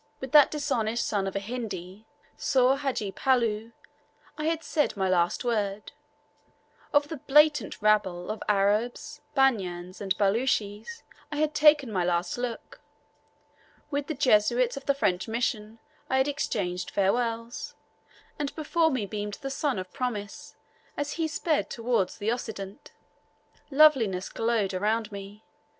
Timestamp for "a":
1.35-1.39